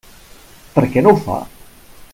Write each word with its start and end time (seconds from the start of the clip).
Per 0.77 0.85
què 0.95 1.05
no 1.07 1.13
ho 1.15 1.21
fa? 1.29 1.39